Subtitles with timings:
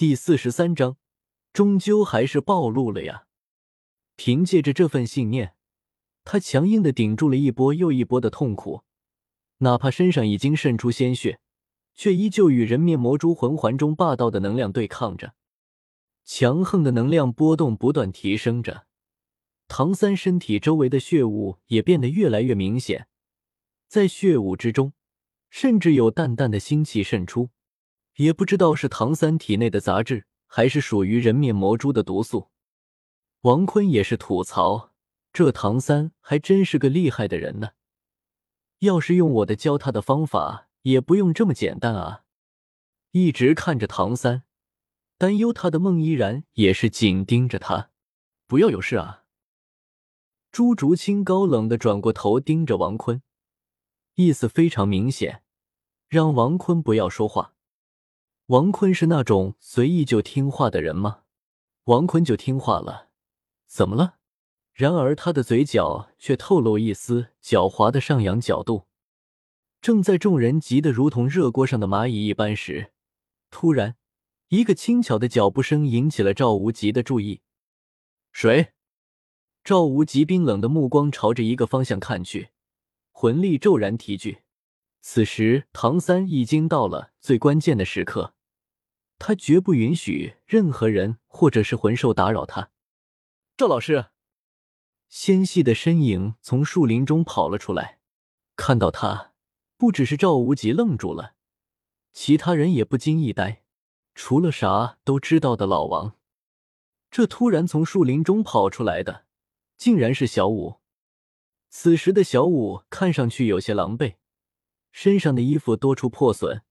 [0.00, 0.96] 第四十三章，
[1.52, 3.26] 终究还是暴露了呀！
[4.16, 5.52] 凭借着这份信念，
[6.24, 8.82] 他强硬的顶住了一波又一波的痛苦，
[9.58, 11.38] 哪怕身上已经渗出鲜血，
[11.94, 15.34] 却依旧与人面魔蛛魂环中霸道的能量对抗着。
[16.24, 18.86] 强横的能量波动不断提升着，
[19.68, 23.06] 唐三身体周围的血雾也变得越来越明显，
[23.86, 24.94] 在血雾之中，
[25.50, 27.50] 甚至有淡淡的腥气渗出，
[28.20, 32.50] 也不知道是唐三体内的杂质，还是属于人面魔蛛的毒素。
[33.40, 34.92] 王坤也是吐槽：
[35.32, 37.70] 这唐三还真是个厉害的人呢，
[38.80, 42.24] 要是用我的教他的方法，也不用这么简单啊！
[43.12, 44.42] 一直看着唐三。
[45.16, 47.90] 担忧他的孟依然也是紧盯着他，
[48.46, 49.24] 不要有事啊！
[50.52, 53.22] 朱竹清高冷的转过头盯着王坤，
[54.16, 55.42] 意思非常明显，
[56.06, 57.54] 让王坤不要说话。
[58.50, 61.20] 王坤是那种随意就听话的人吗？
[61.84, 63.10] 王坤就听话了，
[63.68, 64.16] 怎么了？
[64.72, 68.88] 然而他的嘴角却透露一丝狡猾的上扬角度。
[69.80, 72.90] 正在众人急得如同热锅上的蚂蚁一般时，
[73.50, 73.94] 突然。
[74.48, 77.42] 一个轻巧的脚步声引起了赵无极的注意。
[78.32, 78.72] 谁？
[79.62, 82.48] 赵无极冰冷的目光朝着一个方向看去，
[83.12, 84.38] 魂力骤然提聚。
[85.00, 88.34] 此时，唐三已经到了最关键的时刻，
[89.20, 92.70] 他绝不允许任何人或者是魂兽打扰他。
[93.54, 94.06] 赵老师，
[95.10, 98.00] 纤细的身影从树林中跑了出来。
[98.56, 99.34] 看到他，
[99.76, 101.34] 不只是赵无极愣住了，
[102.14, 103.62] 其他人也不禁一呆。
[104.14, 106.16] 除了啥都知道的老王，
[107.10, 109.26] 这突然从树林中跑出来的，
[109.76, 110.80] 竟然是小五。
[111.68, 114.14] 此时的小五看上去有些狼狈，
[114.90, 116.62] 身上的衣服多处破损，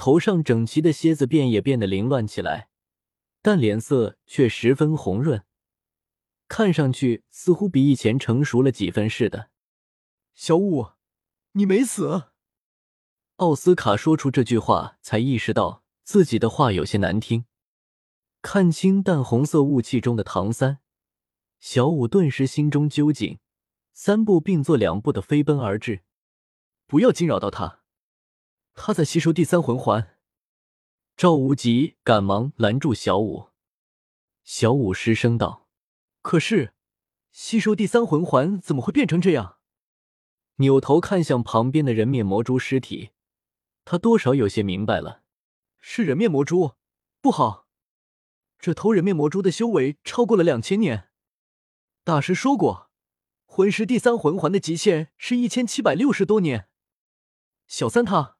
[0.00, 2.70] 头上整齐的蝎子辫也变得凌乱起来，
[3.42, 5.44] 但脸色却十分红润，
[6.48, 9.50] 看上去似乎比以前成熟了几分似的。
[10.32, 10.92] 小五，
[11.52, 12.30] 你没死？
[13.36, 15.84] 奥斯卡说出这句话，才意识到。
[16.02, 17.44] 自己的话有些难听。
[18.40, 20.78] 看清淡红色雾气中的唐三，
[21.58, 23.38] 小五顿时心中揪紧，
[23.92, 26.00] 三步并作两步的飞奔而至。
[26.86, 27.79] 不要惊扰到他，
[28.74, 30.16] 他在吸收第三魂环。
[31.16, 33.50] 赵无极赶忙拦住小五。
[34.42, 35.68] 小五失声道
[36.22, 36.72] ：“可是，
[37.30, 39.58] 吸收第三魂环怎么会变成这样？”
[40.56, 43.10] 扭头看向旁边的人面魔蛛尸体，
[43.84, 45.22] 他多少有些明白了。
[45.78, 46.72] 是人面魔蛛，
[47.20, 47.66] 不好！
[48.58, 51.08] 这头人面魔蛛的修为超过了两千年。
[52.04, 52.90] 大师说过，
[53.46, 56.68] 魂师第三魂环的极限是一千七百六十多年。
[57.66, 58.36] 小三他，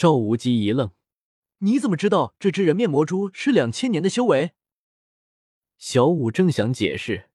[0.00, 0.92] 赵无极一愣
[1.60, 4.52] ：“你怎么知道这只人面魔蛛是两千年的修为？”
[5.76, 7.28] 小五正想解释，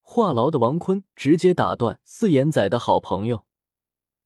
[0.00, 3.46] 话痨的王坤直接打断：“四眼仔的好朋友，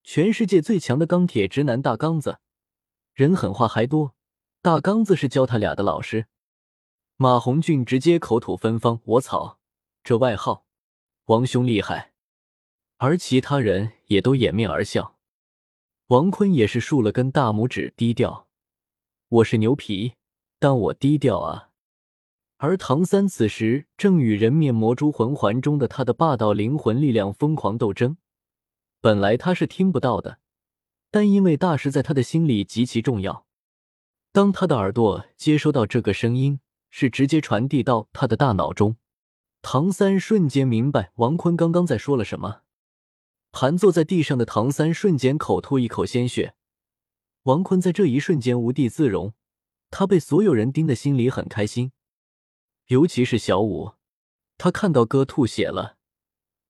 [0.02, 2.38] 全世界最强的钢铁直男大刚子。”
[3.12, 4.14] 人狠话还多，
[4.62, 6.28] 大刚子是教他俩的老师。
[7.16, 9.58] 马红俊直接口吐芬芳，我操，
[10.02, 10.64] 这外号，
[11.26, 12.14] 王兄厉害。
[12.96, 15.15] 而其他人也都掩面而笑。
[16.08, 18.46] 王坤也是竖了根大拇指，低调。
[19.28, 20.12] 我是牛皮，
[20.60, 21.70] 但我低调啊。
[22.58, 28.18] 而唐三此时正与人面魔蛛魂环中的他的霸道灵魂力量疯狂斗争，
[29.00, 30.38] 本来他是听不到的。
[31.10, 33.44] 但因为大师在他的心里极其重要，
[34.30, 38.94] 当他的耳朵接收到这个声音，是直接传递到他的大脑中。
[39.60, 42.60] 唐三瞬间明白王坤刚刚在说了什么。
[43.58, 46.54] 盘坐在地上的唐三瞬间口吐一口鲜血。
[47.44, 49.32] 王坤在这一瞬间无地自容，
[49.88, 51.92] 他被所有人盯的心里很开心，
[52.88, 53.92] 尤其是小五，
[54.58, 55.96] 他看到哥吐血了，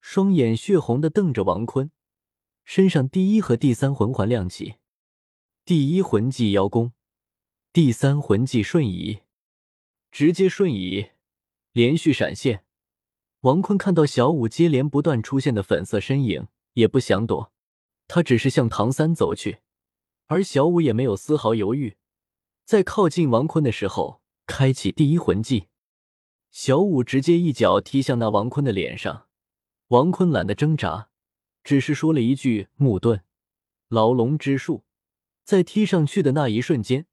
[0.00, 1.90] 双眼血红的瞪着王坤。
[2.64, 4.76] 身上第一和第三魂环亮起，
[5.64, 6.92] 第一魂技邀功，
[7.72, 9.22] 第三魂技瞬移，
[10.12, 11.08] 直接瞬移，
[11.72, 12.64] 连续闪现。
[13.40, 17.52] 王坤看到小五接连不断出现的粉色身影，也不想躲，
[18.06, 19.60] 他只是向唐三走去，
[20.26, 21.96] 而小五也没有丝毫犹豫，
[22.66, 25.68] 在靠近王坤的时候，开启第一魂技，
[26.50, 29.26] 小五直接一脚踢向那王坤的脸上，
[29.88, 31.08] 王坤懒得挣扎。
[31.64, 33.22] 只是说了一句“木盾，
[33.88, 34.84] 牢笼之术”，
[35.42, 37.06] 在踢上去的那一瞬间，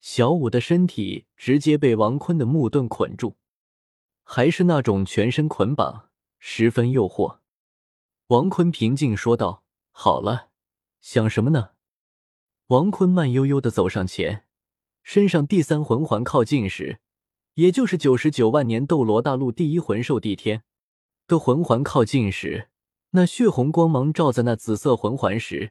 [0.00, 3.36] 小五的身体直接被王坤的木盾捆住，
[4.24, 6.08] 还是那种全身捆绑，
[6.38, 7.40] 十分诱惑。
[8.28, 9.62] 王坤平静说道
[9.92, 10.48] ：“好了，
[11.00, 11.70] 想什么呢？”
[12.66, 14.46] 王坤慢悠悠的走上前，
[15.04, 16.98] 身上第三魂环靠近时，
[17.54, 20.64] 也就是九十九万年斗罗大陆第一魂兽帝天
[21.28, 22.68] 的魂环靠近时，
[23.10, 25.70] 那血红光芒照在那紫色魂环时，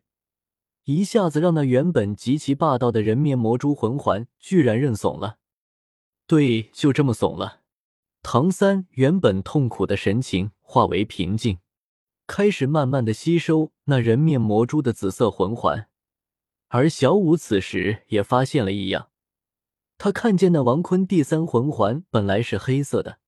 [0.85, 5.39] 一下子让那原本极其霸道的人面魔蛛魂环居然认怂了。
[6.25, 7.63] 对，就这么怂了。
[8.23, 11.59] 唐三原本痛苦的神情化为平静，
[12.27, 15.87] 开始慢慢的吸收那人面魔蛛的紫色魂环。
[16.69, 19.09] 而小五此时也发现了异样。
[19.97, 23.19] 他看见那王坤第三魂环本来是黑色的，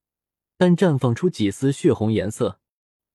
[0.57, 2.59] 但绽放出几丝血红颜色。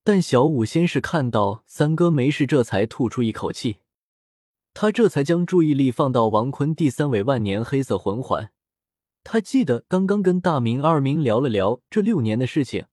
[0.05, 3.79] 但小五先是看到三哥没事，这才吐出一口气。
[4.75, 8.51] 他这才将注意力放到王坤第三尾万年黑色魂环。
[9.23, 12.87] 他记得刚刚跟大明二明聊了聊这六年的事情，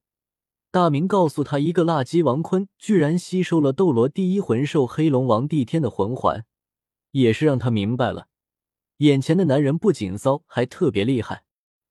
[0.71, 6.45] 大明告诉他，一个垃圾王坤居然吸收了斗罗第一魂兽黑龙王帝天的魂环，
[7.11, 8.27] 也是让他明白了。
[8.97, 11.43] 眼前的男人不仅骚，还特别厉害。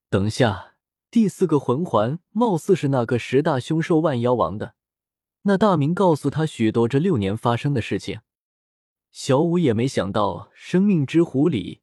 [0.08, 0.76] 等下，
[1.10, 4.74] 第四个魂环貌似是那个十大凶兽万妖王的。
[5.42, 8.20] 那大明告诉他许多这六年发生的事情。
[9.10, 11.80] 小五也没想到，生命之湖里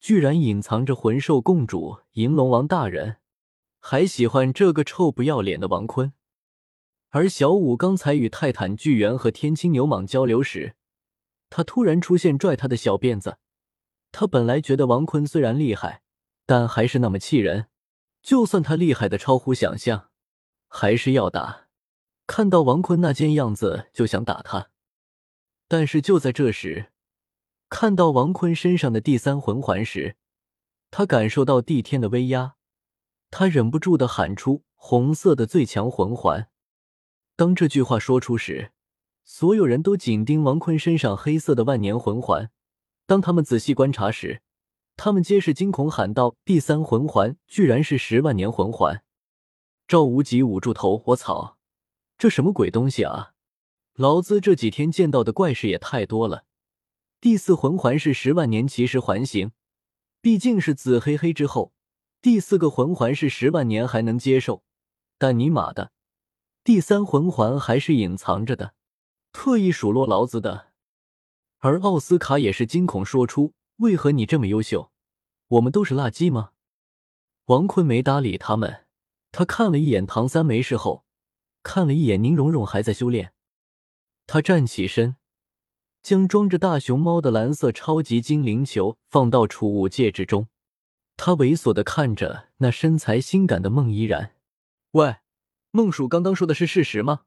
[0.00, 3.18] 居然隐藏着魂兽共主银龙王大人，
[3.78, 6.14] 还喜欢这个臭不要脸的王坤。
[7.10, 10.76] 而小五刚才与泰坦巨猿和天青牛蟒交流时，
[11.48, 13.38] 他突然出现，拽他的小辫子。
[14.12, 16.02] 他本来觉得王坤虽然厉害，
[16.46, 17.66] 但还是那么气人。
[18.22, 20.10] 就算他厉害的超乎想象，
[20.68, 21.66] 还是要打。
[22.26, 24.70] 看到王坤那贱样子，就想打他。
[25.66, 26.92] 但是就在这时，
[27.68, 30.16] 看到王坤身上的第三魂环时，
[30.92, 32.54] 他感受到帝天的威压，
[33.30, 36.48] 他忍不住的喊出：“红色的最强魂环！”
[37.40, 38.70] 当这句话说出时，
[39.24, 42.50] 所有人都紧盯王坤身上黑色的万年魂环。
[43.06, 44.42] 当他们仔细观察时，
[44.94, 49.02] 他们皆是惊恐喊道：“第三魂环居然是十万年魂环！”
[49.88, 51.56] 赵无极捂住头：“我操，
[52.18, 53.32] 这什么鬼东西啊！
[53.94, 56.44] 老子这几天见到的怪事也太多了。
[57.22, 59.52] 第四魂环是十万年奇石环形，
[60.20, 61.72] 毕竟是紫黑黑之后，
[62.20, 64.62] 第四个魂环是十万年还能接受，
[65.16, 65.92] 但尼玛的，
[66.62, 68.74] 第三魂环还是隐藏着的，
[69.32, 70.68] 特意数落老子的。”
[71.58, 74.90] 而奥斯卡也是惊恐说出：“为何你这么优秀，
[75.48, 76.52] 我们都是垃圾吗？”
[77.46, 78.86] 王坤没搭理他们，
[79.32, 81.04] 他看了一眼唐三没事后，
[81.62, 83.32] 看了一眼宁荣荣还在修炼，
[84.26, 85.16] 他站起身，
[86.02, 90.48] 将装着大熊猫的蓝色超级精灵球放到储物戒指中，
[91.16, 94.36] 他猥琐的看着那身材性感的孟依然
[94.92, 95.16] ：“喂，
[95.72, 97.22] 孟鼠刚刚说的是事实吗？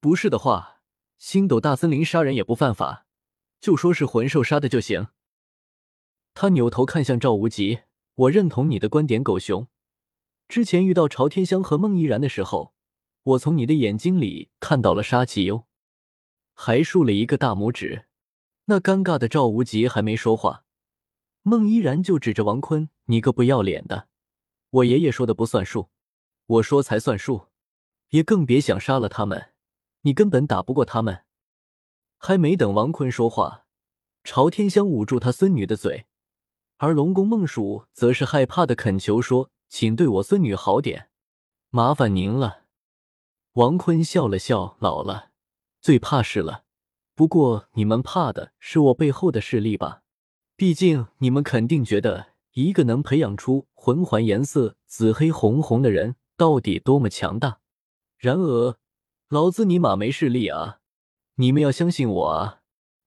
[0.00, 0.82] 不是的话，
[1.18, 3.06] 星斗大森林杀人也不犯法。”
[3.60, 5.06] 就说是魂兽杀的就行。
[6.34, 7.80] 他扭头看向赵无极，
[8.14, 9.68] 我认同你的观点，狗熊。
[10.48, 12.74] 之前遇到朝天香和孟依然的时候，
[13.22, 15.66] 我从你的眼睛里看到了杀气哟。
[16.52, 18.06] 还竖了一个大拇指。
[18.66, 20.64] 那尴尬的赵无极还没说话，
[21.42, 24.08] 孟依然就指着王坤：“你个不要脸的！
[24.70, 25.88] 我爷爷说的不算数，
[26.46, 27.48] 我说才算数。
[28.10, 29.52] 也更别想杀了他们，
[30.02, 31.24] 你根本打不过他们。”
[32.16, 33.66] 还没等王坤说话，
[34.22, 36.06] 朝天香捂住他孙女的嘴，
[36.76, 41.08] 而龙宫孟蜀则是害怕的恳求说：“请对我孙女好点，
[41.70, 42.64] 麻烦您了。”
[43.54, 45.30] 王坤笑了笑：“老了，
[45.80, 46.64] 最怕事了。
[47.14, 50.02] 不过你们怕的是我背后的势力吧？
[50.56, 57.60] 毕竟你们肯定觉得一个能培养出魂环颜色紫黑红红的人到底多么强大。
[58.16, 58.78] 然而，
[59.28, 60.80] 老子尼玛没势力啊！”
[61.36, 62.62] 你们要相信我啊！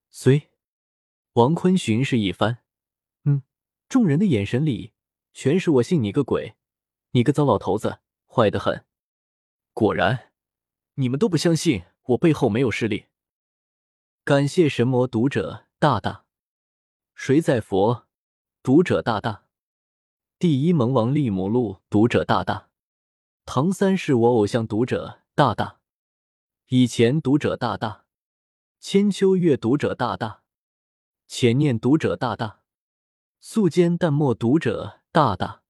[0.09, 0.49] 随
[1.33, 2.57] 王坤巡视一番，
[3.23, 3.43] 嗯，
[3.87, 4.91] 众人的眼神里
[5.33, 6.57] 全是我信你个鬼！
[7.11, 8.85] 你个糟老头子，坏得很！
[9.73, 10.33] 果然，
[10.95, 13.05] 你们都不相信我背后没有势力。
[14.25, 16.25] 感谢神魔读者大大，
[17.15, 18.07] 谁在佛
[18.61, 19.45] 读者大大，
[20.37, 22.66] 第一萌王利姆路读者大大，
[23.49, 25.79] 唐三是我偶像读者大大，
[26.67, 28.03] 以前读者大大。
[28.81, 30.43] 千秋月读者大大，
[31.27, 32.59] 浅念读者大大，
[33.39, 35.61] 素笺淡墨读者大大，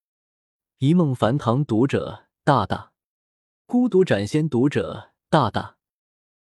[0.79, 2.93] 一梦梵唐读者大大，
[3.67, 5.77] 孤独斩仙读者大大，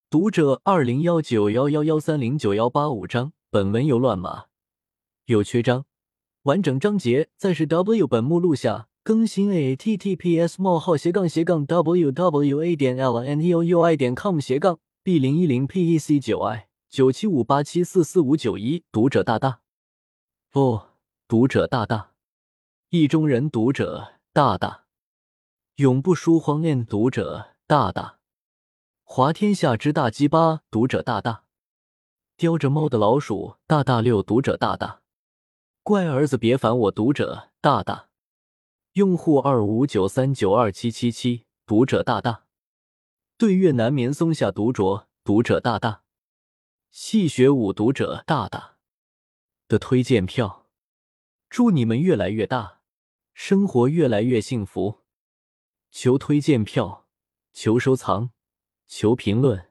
[0.09, 3.31] 读者二零幺九幺幺幺三零九幺八五章。
[3.49, 4.47] 本文有乱码，
[5.27, 5.85] 有缺章，
[6.41, 13.53] 完整章节在是 W 本目录下更新 a t t p s 冒号斜杠斜杠 w w a 点 l n e
[13.53, 14.79] o u i 点 com 斜杠。
[15.03, 19.61] B 零一零 PEC 九 I 九七五八七四四五九一，读者大大，
[20.51, 20.81] 不，
[21.27, 22.11] 读者大大。
[22.91, 24.83] 意中人读者大大，
[25.77, 28.19] 永不书荒恋读者大大，
[29.03, 31.45] 华天下之大鸡巴读者大大，
[32.37, 35.01] 叼着猫的老鼠大大六读者大大，
[35.81, 38.09] 乖儿子别烦我读者大大，
[38.93, 42.43] 用户二五九三九二七七七读者大大，
[43.37, 46.03] 对月难眠松下独酌读者大大，
[46.89, 48.75] 戏学舞读者大大
[49.69, 50.67] 的推荐票，
[51.49, 52.81] 祝你们越来越大。
[53.33, 54.99] 生活越来越幸福，
[55.89, 57.07] 求推荐票，
[57.53, 58.31] 求收藏，
[58.87, 59.69] 求评论。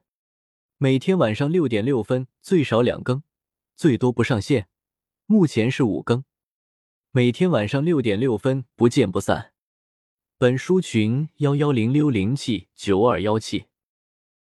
[0.77, 3.21] 每天晚上六点六分，最少两更，
[3.75, 4.67] 最多不上线。
[5.27, 6.25] 目前是五更。
[7.13, 9.51] 每天晚上六点六分，不见不散。
[10.37, 13.65] 本书群幺幺零六零七九二幺七。